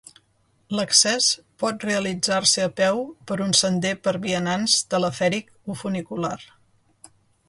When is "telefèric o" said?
4.95-5.77